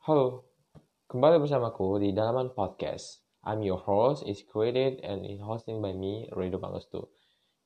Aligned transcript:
Halo, 0.00 0.48
kembali 1.12 1.44
bersamaku 1.44 2.00
di 2.00 2.16
Dalaman 2.16 2.56
Podcast. 2.56 3.20
I'm 3.44 3.60
your 3.60 3.76
host, 3.76 4.24
is 4.24 4.40
created 4.48 5.04
and 5.04 5.28
is 5.28 5.44
hosting 5.44 5.84
by 5.84 5.92
me, 5.92 6.24
Rido 6.32 6.56
Pangestu. 6.56 7.12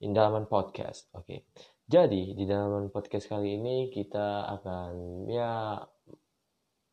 In 0.03 0.19
Dalaman 0.19 0.51
Podcast, 0.51 1.15
oke. 1.15 1.47
Jadi, 1.87 2.35
di 2.35 2.43
Dalaman 2.43 2.91
Podcast 2.91 3.31
kali 3.31 3.55
ini 3.55 3.87
kita 3.87 4.51
akan, 4.51 4.91
ya, 5.31 5.79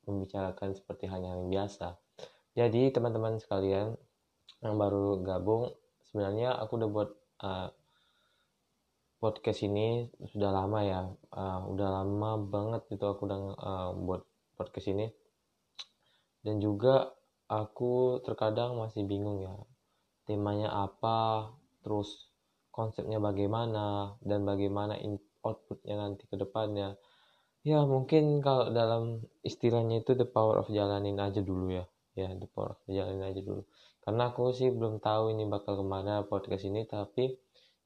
membicarakan 0.06 0.78
seperti 0.78 1.10
hanya 1.10 1.34
yang 1.34 1.50
biasa. 1.50 1.98
Jadi, 2.54 2.94
teman-teman 2.94 3.42
sekalian 3.42 3.98
yang 4.62 4.78
baru 4.78 5.26
gabung, 5.26 5.74
sebenarnya 6.06 6.54
aku 6.54 6.86
udah 6.86 6.90
buat 6.94 7.10
uh, 7.42 7.74
podcast 9.18 9.66
ini 9.66 10.06
sudah 10.22 10.54
lama 10.54 10.86
ya, 10.86 11.02
uh, 11.34 11.66
udah 11.66 11.90
lama 11.98 12.38
banget 12.46 12.94
itu 12.94 13.10
aku 13.10 13.26
udah 13.26 13.42
uh, 13.58 13.90
buat 13.98 14.22
podcast 14.54 14.94
ini 14.94 15.10
dan 16.42 16.62
juga 16.62 17.14
aku 17.52 18.24
terkadang 18.24 18.80
masih 18.80 19.04
bingung 19.06 19.44
ya 19.44 19.54
temanya 20.26 20.72
apa 20.72 21.50
terus 21.84 22.32
konsepnya 22.72 23.20
bagaimana 23.20 24.16
dan 24.24 24.48
bagaimana 24.48 24.96
outputnya 25.44 26.00
nanti 26.00 26.24
ke 26.30 26.40
depannya. 26.40 26.96
Ya 27.62 27.86
mungkin 27.86 28.42
kalau 28.42 28.74
dalam 28.74 29.22
istilahnya 29.46 30.02
itu 30.02 30.18
the 30.18 30.26
power 30.26 30.62
of 30.62 30.72
jalanin 30.72 31.20
aja 31.22 31.44
dulu 31.44 31.70
ya. 31.70 31.86
Ya 32.18 32.32
the 32.34 32.50
power 32.50 32.74
of 32.78 32.82
jalanin 32.90 33.22
aja 33.22 33.42
dulu. 33.44 33.68
Karena 34.02 34.34
aku 34.34 34.50
sih 34.56 34.74
belum 34.74 34.98
tahu 34.98 35.36
ini 35.36 35.46
bakal 35.46 35.78
ke 35.78 35.86
mana 35.86 36.26
podcast 36.26 36.66
ini 36.66 36.90
tapi 36.90 37.38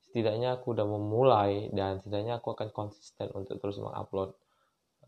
setidaknya 0.07 0.61
aku 0.61 0.71
udah 0.71 0.87
memulai 0.87 1.67
dan 1.75 1.99
setidaknya 1.99 2.39
aku 2.39 2.55
akan 2.55 2.71
konsisten 2.71 3.27
untuk 3.35 3.59
terus 3.59 3.75
mengupload 3.83 4.31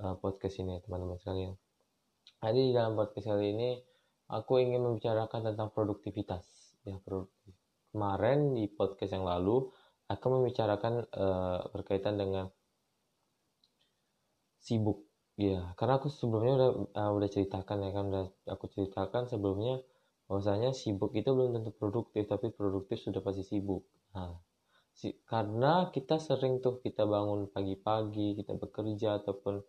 uh, 0.03 0.19
podcast 0.19 0.59
ini 0.59 0.83
teman-teman 0.83 1.15
sekalian 1.15 1.55
jadi 2.41 2.73
dalam 2.73 2.93
podcast 2.93 3.27
kali 3.33 3.53
ini 3.57 3.69
aku 4.29 4.59
ingin 4.61 4.83
membicarakan 4.83 5.53
tentang 5.53 5.73
produktivitas. 5.73 6.75
Ya. 6.85 6.99
Kemarin 7.91 8.53
di 8.53 8.69
podcast 8.69 9.15
yang 9.17 9.25
lalu 9.25 9.67
aku 10.07 10.25
membicarakan 10.31 11.07
uh, 11.11 11.67
berkaitan 11.71 12.15
dengan 12.15 12.47
sibuk. 14.61 15.03
Ya, 15.37 15.69
karena 15.77 16.01
aku 16.01 16.09
sebelumnya 16.09 16.53
udah 16.57 16.71
uh, 16.97 17.11
udah 17.13 17.29
ceritakan 17.29 17.85
ya 17.85 17.91
kan 17.93 18.05
udah 18.09 18.25
aku 18.49 18.65
ceritakan 18.73 19.29
sebelumnya 19.29 19.85
bahwasanya 20.25 20.73
sibuk 20.73 21.13
itu 21.13 21.29
belum 21.29 21.61
tentu 21.61 21.71
produktif, 21.77 22.25
tapi 22.25 22.49
produktif 22.49 22.97
sudah 22.99 23.21
pasti 23.21 23.45
sibuk. 23.45 23.85
Nah, 24.17 24.33
si, 24.97 25.13
karena 25.29 25.93
kita 25.93 26.17
sering 26.17 26.59
tuh 26.59 26.81
kita 26.81 27.05
bangun 27.05 27.53
pagi-pagi, 27.53 28.33
kita 28.33 28.57
bekerja 28.57 29.21
ataupun 29.23 29.61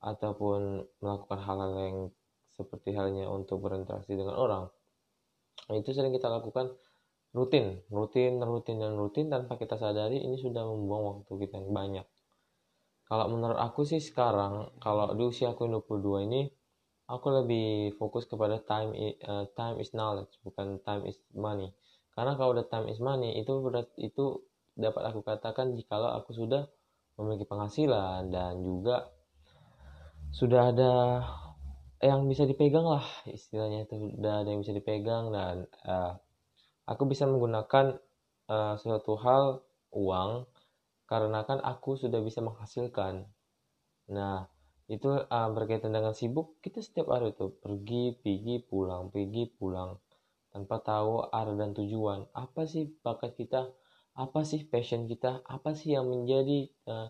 ataupun 0.00 0.88
melakukan 1.04 1.40
hal-hal 1.44 1.72
yang 1.76 1.98
seperti 2.60 2.92
halnya 2.92 3.26
untuk 3.32 3.64
berinteraksi 3.64 4.12
dengan 4.12 4.36
orang. 4.36 4.68
Nah, 5.68 5.76
itu 5.78 5.90
sering 5.96 6.12
kita 6.12 6.28
lakukan 6.28 6.74
rutin 7.30 7.78
rutin 7.94 8.42
rutin 8.42 8.82
dan 8.82 8.98
rutin 8.98 9.30
tanpa 9.30 9.54
kita 9.54 9.78
sadari 9.78 10.18
ini 10.18 10.34
sudah 10.34 10.66
membuang 10.66 11.22
waktu 11.22 11.32
kita 11.46 11.62
yang 11.62 11.70
banyak. 11.70 12.06
Kalau 13.06 13.26
menurut 13.30 13.58
aku 13.58 13.86
sih 13.86 14.02
sekarang 14.02 14.70
kalau 14.82 15.14
di 15.14 15.22
usia 15.26 15.54
aku 15.54 15.66
22 15.66 16.26
ini 16.30 16.42
aku 17.10 17.26
lebih 17.42 17.98
fokus 17.98 18.26
kepada 18.26 18.62
time 18.62 18.94
uh, 19.26 19.46
time 19.58 19.82
is 19.82 19.90
knowledge 19.94 20.30
bukan 20.42 20.78
time 20.82 21.06
is 21.06 21.18
money. 21.34 21.70
Karena 22.14 22.34
kalau 22.34 22.54
udah 22.54 22.66
time 22.66 22.90
is 22.90 22.98
money 22.98 23.38
itu 23.38 23.62
itu 23.98 24.42
dapat 24.74 25.10
aku 25.10 25.22
katakan 25.22 25.74
jikalau 25.74 26.14
aku 26.18 26.34
sudah 26.34 26.66
memiliki 27.18 27.46
penghasilan 27.46 28.30
dan 28.30 28.62
juga 28.62 29.10
sudah 30.30 30.70
ada 30.70 30.92
yang 32.00 32.24
bisa 32.28 32.48
dipegang 32.48 32.84
lah 32.84 33.04
istilahnya 33.28 33.84
itu. 33.84 34.16
Udah 34.16 34.44
ada 34.44 34.48
yang 34.48 34.64
bisa 34.64 34.72
dipegang 34.72 35.32
dan 35.32 35.68
uh, 35.84 36.16
aku 36.88 37.04
bisa 37.08 37.28
menggunakan 37.28 38.00
uh, 38.48 38.74
suatu 38.80 39.20
hal 39.20 39.60
uang 39.92 40.48
karena 41.04 41.44
kan 41.44 41.60
aku 41.60 42.00
sudah 42.00 42.24
bisa 42.24 42.40
menghasilkan. 42.40 43.28
Nah 44.08 44.48
itu 44.90 45.06
uh, 45.06 45.48
berkaitan 45.54 45.94
dengan 45.94 46.16
sibuk 46.16 46.58
kita 46.64 46.82
setiap 46.82 47.14
hari 47.14 47.30
itu 47.30 47.54
pergi 47.62 48.18
pergi 48.18 48.58
pulang 48.58 49.14
pergi 49.14 49.46
pulang 49.54 50.02
tanpa 50.50 50.82
tahu 50.82 51.30
arah 51.30 51.54
dan 51.54 51.76
tujuan. 51.76 52.26
Apa 52.34 52.66
sih 52.66 52.90
bakat 53.06 53.38
kita? 53.38 53.70
Apa 54.18 54.42
sih 54.42 54.66
passion 54.66 55.06
kita? 55.06 55.46
Apa 55.46 55.78
sih 55.78 55.94
yang 55.94 56.10
menjadi 56.10 56.66
uh, 56.90 57.08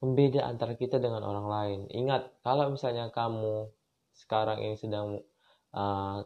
pembeda 0.00 0.48
antara 0.48 0.74
kita 0.74 0.96
dengan 0.96 1.20
orang 1.20 1.46
lain. 1.46 1.80
Ingat, 1.92 2.40
kalau 2.40 2.72
misalnya 2.72 3.12
kamu 3.12 3.68
sekarang 4.14 4.62
ini 4.62 4.76
sedang 4.76 5.18
uh, 5.74 6.20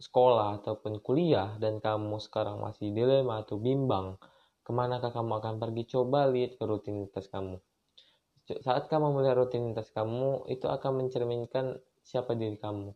sekolah 0.00 0.60
ataupun 0.62 1.00
kuliah 1.00 1.56
dan 1.62 1.78
kamu 1.78 2.18
sekarang 2.20 2.60
masih 2.60 2.90
dilema 2.90 3.46
atau 3.46 3.56
bimbang, 3.56 4.18
ke 4.64 4.70
manakah 4.72 5.12
kamu 5.12 5.40
akan 5.40 5.54
pergi? 5.60 5.82
Coba 5.96 6.26
lihat 6.28 6.56
ke 6.56 6.64
rutinitas 6.64 7.28
kamu. 7.28 7.60
Saat 8.44 8.92
kamu 8.92 9.16
melihat 9.16 9.40
rutinitas 9.40 9.88
kamu, 9.92 10.48
itu 10.52 10.68
akan 10.68 11.04
mencerminkan 11.04 11.80
siapa 12.04 12.36
diri 12.36 12.60
kamu. 12.60 12.92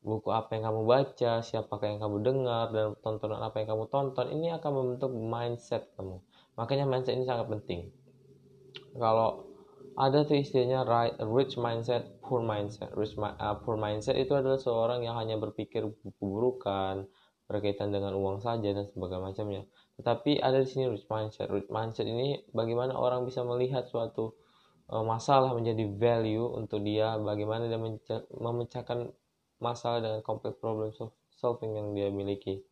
Buku 0.00 0.32
apa 0.32 0.56
yang 0.56 0.72
kamu 0.72 0.88
baca, 0.88 1.44
siapakah 1.44 1.84
yang 1.92 2.00
kamu 2.00 2.24
dengar, 2.24 2.72
dan 2.72 2.96
tontonan 3.04 3.44
apa 3.44 3.60
yang 3.60 3.76
kamu 3.76 3.84
tonton, 3.92 4.32
ini 4.32 4.48
akan 4.48 4.70
membentuk 4.72 5.12
mindset 5.12 5.92
kamu. 6.00 6.24
Makanya 6.56 6.88
mindset 6.88 7.20
ini 7.20 7.28
sangat 7.28 7.52
penting 7.52 7.92
kalau 8.96 9.49
ada 9.98 10.22
tuh 10.22 10.38
istilahnya 10.38 10.86
rich 11.24 11.58
mindset, 11.58 12.20
poor 12.22 12.42
mindset. 12.42 12.90
Rich 12.94 13.18
uh, 13.18 13.56
poor 13.62 13.74
mindset 13.74 14.16
itu 14.18 14.32
adalah 14.36 14.58
seorang 14.60 15.02
yang 15.02 15.18
hanya 15.18 15.36
berpikir 15.40 15.86
keburukan 16.02 17.10
berkaitan 17.50 17.90
dengan 17.90 18.14
uang 18.14 18.38
saja 18.38 18.70
dan 18.70 18.86
sebagainya 18.86 19.26
macamnya. 19.26 19.62
Tetapi 19.98 20.38
ada 20.38 20.62
di 20.62 20.68
sini 20.70 20.86
rich 20.86 21.06
mindset. 21.10 21.50
Rich 21.50 21.66
mindset 21.66 22.06
ini 22.06 22.38
bagaimana 22.54 22.94
orang 22.94 23.26
bisa 23.26 23.42
melihat 23.42 23.90
suatu 23.90 24.38
uh, 24.90 25.02
masalah 25.02 25.50
menjadi 25.52 25.86
value 25.98 26.46
untuk 26.54 26.86
dia, 26.86 27.18
bagaimana 27.18 27.66
dia 27.66 27.80
memecahkan 28.38 29.10
masalah 29.58 29.98
dengan 30.00 30.20
complex 30.22 30.56
problem 30.62 30.94
solving 31.34 31.74
yang 31.74 31.92
dia 31.92 32.08
miliki. 32.08 32.62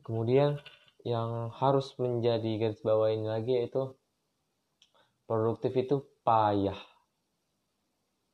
Kemudian 0.00 0.58
yang 1.04 1.48
harus 1.56 1.96
menjadi 1.96 2.60
garis 2.60 2.80
bawah 2.84 3.08
ini 3.08 3.24
lagi 3.24 3.56
yaitu 3.56 3.96
produktif 5.30 5.70
itu 5.78 6.02
payah. 6.26 6.74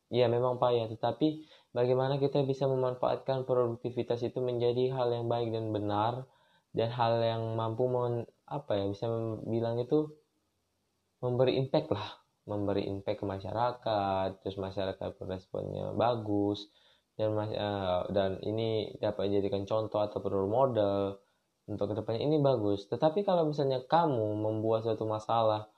Ya 0.08 0.32
memang 0.32 0.56
payah, 0.56 0.88
tetapi 0.88 1.44
bagaimana 1.76 2.16
kita 2.16 2.40
bisa 2.48 2.64
memanfaatkan 2.64 3.44
produktivitas 3.44 4.24
itu 4.24 4.40
menjadi 4.40 4.96
hal 4.96 5.12
yang 5.12 5.28
baik 5.28 5.52
dan 5.52 5.76
benar 5.76 6.24
dan 6.72 6.88
hal 6.88 7.20
yang 7.20 7.52
mampu 7.52 7.84
men, 7.84 8.24
apa 8.48 8.80
ya 8.80 8.88
bisa 8.88 9.04
bilang 9.44 9.76
itu 9.76 10.08
memberi 11.20 11.60
impact 11.60 11.92
lah, 11.92 12.08
memberi 12.48 12.88
impact 12.88 13.20
ke 13.20 13.26
masyarakat, 13.28 14.28
terus 14.40 14.56
masyarakat 14.56 15.20
responnya 15.28 15.92
bagus 15.92 16.72
dan 17.20 17.36
uh, 17.36 18.08
dan 18.08 18.40
ini 18.40 18.96
dapat 19.00 19.28
dijadikan 19.28 19.68
contoh 19.68 20.00
atau 20.00 20.20
role 20.24 20.48
model 20.48 21.20
untuk 21.68 21.92
ke 21.92 21.94
depannya 21.98 22.24
ini 22.24 22.40
bagus. 22.40 22.88
Tetapi 22.88 23.20
kalau 23.26 23.48
misalnya 23.52 23.84
kamu 23.84 24.38
membuat 24.38 24.86
suatu 24.86 25.04
masalah 25.04 25.68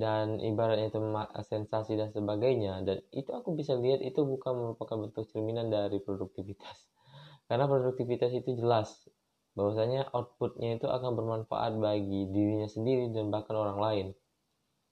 dan 0.00 0.40
ibaratnya 0.40 0.88
itu 0.88 0.98
sensasi 1.44 2.00
dan 2.00 2.08
sebagainya. 2.10 2.80
Dan 2.80 3.04
itu 3.12 3.30
aku 3.36 3.52
bisa 3.52 3.76
lihat 3.76 4.00
itu 4.00 4.24
bukan 4.24 4.52
merupakan 4.56 4.96
bentuk 4.96 5.28
cerminan 5.28 5.68
dari 5.68 6.00
produktivitas. 6.00 6.88
Karena 7.48 7.68
produktivitas 7.68 8.32
itu 8.32 8.56
jelas 8.56 8.88
bahwasanya 9.52 10.08
outputnya 10.16 10.80
itu 10.80 10.88
akan 10.88 11.20
bermanfaat 11.20 11.76
bagi 11.76 12.32
dirinya 12.32 12.70
sendiri 12.70 13.12
dan 13.12 13.28
bahkan 13.28 13.54
orang 13.60 13.78
lain. 13.78 14.06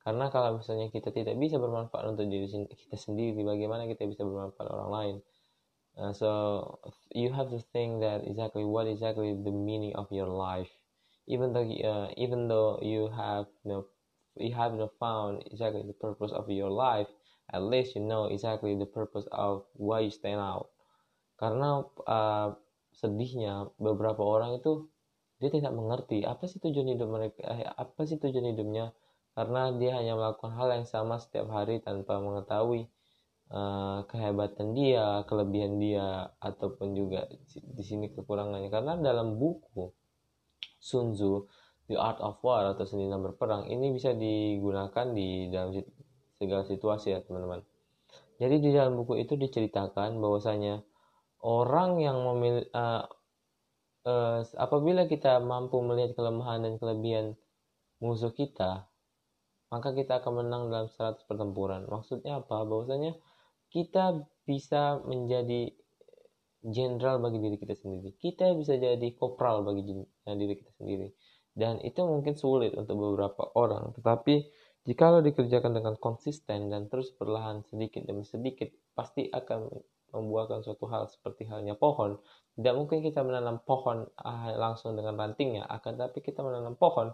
Karena 0.05 0.29
kalau 0.29 0.61
misalnya 0.61 0.93
kita 0.93 1.13
tidak 1.13 1.37
bisa 1.41 1.57
bermanfaat 1.57 2.17
untuk 2.17 2.29
diri 2.29 2.49
kita 2.69 2.97
sendiri 2.97 3.45
bagaimana 3.45 3.89
kita 3.89 4.09
bisa 4.09 4.25
bermanfaat 4.25 4.69
orang 4.69 4.91
lain? 4.93 5.17
Uh, 5.99 6.15
so 6.15 6.31
you 7.11 7.35
have 7.35 7.51
to 7.51 7.59
think 7.75 7.99
that 7.99 8.23
exactly 8.23 8.63
what 8.63 8.87
exactly 8.87 9.35
the 9.35 9.51
meaning 9.51 9.91
of 9.99 10.07
your 10.15 10.31
life. 10.31 10.71
Even 11.27 11.53
though 11.53 11.67
uh, 11.67 12.09
even 12.17 12.47
though 12.47 12.79
you 12.81 13.11
have 13.11 13.51
you 13.67 13.83
you 14.39 14.55
haven't 14.55 14.91
found 15.03 15.43
exactly 15.51 15.83
the 15.85 15.97
purpose 15.97 16.33
of 16.33 16.49
your 16.49 16.71
life, 16.71 17.11
at 17.53 17.63
least 17.63 17.95
you 17.99 18.03
know 18.03 18.31
exactly 18.31 18.75
the 18.79 18.89
purpose 18.89 19.27
of 19.35 19.67
why 19.75 20.07
you 20.07 20.13
stand 20.15 20.41
out. 20.41 20.71
Karena 21.39 21.87
uh, 22.07 22.55
sedihnya 22.95 23.71
beberapa 23.79 24.21
orang 24.23 24.59
itu 24.59 24.91
dia 25.39 25.55
tidak 25.55 25.71
mengerti 25.71 26.27
apa 26.27 26.51
sih 26.51 26.59
tujuan 26.59 26.99
hidup 26.99 27.09
mereka, 27.15 27.41
eh, 27.47 27.63
apa 27.63 28.03
sih 28.03 28.19
tujuan 28.19 28.51
hidupnya, 28.51 28.91
karena 29.39 29.71
dia 29.79 29.95
hanya 29.95 30.19
melakukan 30.19 30.51
hal 30.59 30.69
yang 30.75 30.87
sama 30.87 31.23
setiap 31.23 31.47
hari 31.55 31.79
tanpa 31.79 32.19
mengetahui 32.19 32.91
uh, 33.55 34.03
kehebatan 34.11 34.75
dia, 34.75 35.23
kelebihan 35.31 35.79
dia, 35.79 36.35
ataupun 36.43 36.99
juga 36.99 37.31
di 37.55 37.85
sini 37.87 38.11
kekurangannya. 38.11 38.67
Karena 38.67 38.99
dalam 38.99 39.39
buku 39.39 39.95
Sun 40.83 41.15
Tzu 41.15 41.47
The 41.89 41.97
Art 41.97 42.21
of 42.21 42.39
War 42.45 42.77
atau 42.77 42.85
seni 42.85 43.09
dalam 43.09 43.25
berperang 43.25 43.67
ini 43.73 43.91
bisa 43.97 44.13
digunakan 44.13 45.07
di 45.17 45.49
dalam 45.49 45.73
segala 46.39 46.63
situasi 46.69 47.17
ya 47.17 47.25
teman-teman. 47.25 47.65
jadi 48.39 48.57
di 48.63 48.71
dalam 48.71 48.95
buku 48.95 49.19
itu 49.19 49.35
diceritakan 49.35 50.23
bahwasanya 50.23 50.87
orang 51.43 51.99
yang 51.99 52.23
memilih 52.23 52.71
uh, 52.71 53.03
uh, 54.07 54.47
apabila 54.55 55.11
kita 55.11 55.43
mampu 55.43 55.83
melihat 55.83 56.15
kelemahan 56.15 56.63
dan 56.63 56.79
kelebihan 56.79 57.35
musuh 57.99 58.31
kita 58.31 58.87
maka 59.69 59.93
kita 59.93 60.25
akan 60.25 60.45
menang 60.45 60.73
dalam 60.73 60.89
100 60.89 61.29
pertempuran. 61.29 61.85
Maksudnya 61.89 62.41
apa? 62.41 62.65
Bahwasanya 62.65 63.13
kita 63.69 64.25
bisa 64.49 65.05
menjadi 65.05 65.69
jenderal 66.65 67.21
bagi 67.21 67.39
diri 67.39 67.57
kita 67.61 67.77
sendiri. 67.77 68.17
Kita 68.17 68.57
bisa 68.57 68.81
jadi 68.81 69.09
kopral 69.15 69.63
bagi 69.63 69.85
diri 70.25 70.55
kita 70.57 70.73
sendiri. 70.81 71.13
Dan 71.55 71.83
itu 71.83 72.01
mungkin 72.07 72.39
sulit 72.39 72.75
untuk 72.79 72.97
beberapa 72.99 73.51
orang, 73.59 73.93
tetapi 73.99 74.47
jika 74.87 75.13
lo 75.13 75.21
dikerjakan 75.21 75.75
dengan 75.75 75.95
konsisten 76.01 76.73
dan 76.73 76.89
terus 76.89 77.13
perlahan 77.13 77.61
sedikit 77.67 78.07
demi 78.09 78.25
sedikit, 78.25 78.71
pasti 78.97 79.29
akan 79.29 79.69
membuahkan 80.17 80.65
suatu 80.65 80.89
hal 80.89 81.13
seperti 81.13 81.45
halnya 81.45 81.77
pohon. 81.77 82.17
Tidak 82.57 82.75
mungkin 82.75 83.05
kita 83.05 83.21
menanam 83.21 83.61
pohon 83.61 84.09
ah, 84.23 84.55
langsung 84.57 84.97
dengan 84.97 85.19
rantingnya, 85.21 85.69
akan 85.69 85.93
tapi 85.99 86.25
kita 86.25 86.41
menanam 86.41 86.79
pohon 86.79 87.13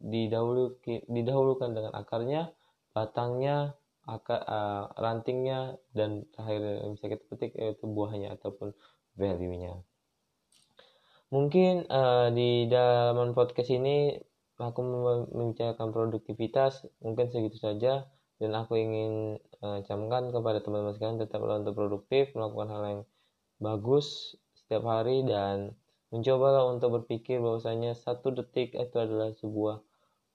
didahulu 0.00 0.80
didahulukan 1.06 1.70
dengan 1.76 1.92
akarnya, 1.92 2.50
batangnya, 2.96 3.76
akar, 4.08 4.40
uh, 4.48 4.84
rantingnya 4.96 5.76
dan 5.92 6.24
terakhir 6.32 6.60
yang 6.82 6.90
bisa 6.96 7.06
kita 7.12 7.24
petik 7.28 7.52
yaitu 7.54 7.84
buahnya 7.84 8.34
ataupun 8.40 8.72
value-nya. 9.14 9.84
Mungkin 11.30 11.86
uh, 11.86 12.34
di 12.34 12.66
dalam 12.66 13.30
podcast 13.38 13.70
ini 13.70 14.18
aku 14.58 14.82
membicarakan 15.30 15.94
produktivitas 15.94 16.90
mungkin 16.98 17.30
segitu 17.30 17.54
saja 17.54 18.10
dan 18.42 18.50
aku 18.58 18.74
ingin 18.74 19.38
uh, 19.62 19.78
camkan 19.86 20.34
kepada 20.34 20.58
teman-teman 20.58 20.90
sekalian 20.98 21.22
tetaplah 21.22 21.62
untuk 21.62 21.78
produktif 21.78 22.34
melakukan 22.34 22.68
hal 22.74 22.82
yang 22.82 23.02
bagus 23.62 24.34
setiap 24.58 24.90
hari 24.90 25.22
dan 25.22 25.78
mencobalah 26.10 26.66
untuk 26.66 26.98
berpikir 26.98 27.38
bahwasanya 27.38 27.94
satu 27.94 28.34
detik 28.34 28.74
itu 28.74 28.96
adalah 28.98 29.30
sebuah 29.38 29.86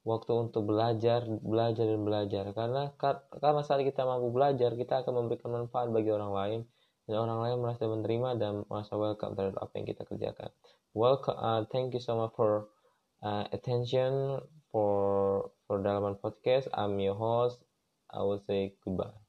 waktu 0.08 0.32
untuk 0.32 0.64
belajar, 0.64 1.28
belajar 1.28 1.84
dan 1.84 2.02
belajar. 2.08 2.46
Karena 2.56 2.96
karena 3.42 3.62
saat 3.68 3.84
kita 3.84 4.08
mampu 4.08 4.32
belajar, 4.32 4.72
kita 4.80 5.04
akan 5.04 5.28
memberikan 5.28 5.52
manfaat 5.52 5.92
bagi 5.92 6.14
orang 6.14 6.32
lain 6.32 6.60
dan 7.06 7.16
orang 7.22 7.40
lain 7.42 7.58
merasa 7.62 7.86
menerima 7.86 8.30
dan 8.42 8.54
merasa 8.66 8.98
welcome 8.98 9.38
terhadap 9.38 9.62
apa 9.62 9.74
yang 9.78 9.88
kita 9.90 10.04
kerjakan. 10.06 10.50
Welcome, 10.98 11.38
uh, 11.38 11.62
thank 11.70 11.94
you 11.94 12.02
so 12.02 12.18
much 12.18 12.34
for 12.34 12.70
uh, 13.22 13.46
attention 13.54 14.42
for 14.74 15.52
for 15.70 15.82
Dalaman 15.82 16.18
Podcast. 16.18 16.70
I'm 16.74 16.98
your 16.98 17.18
host. 17.18 17.62
I 18.10 18.26
will 18.26 18.42
say 18.46 18.74
goodbye. 18.82 19.25